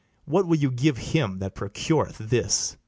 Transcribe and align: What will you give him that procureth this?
What 0.25 0.47
will 0.47 0.57
you 0.57 0.71
give 0.71 0.97
him 0.97 1.37
that 1.41 1.53
procureth 1.53 2.17
this? 2.17 2.75